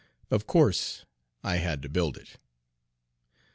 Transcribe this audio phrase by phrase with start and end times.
[0.31, 1.05] Of course
[1.43, 2.39] I had to build it.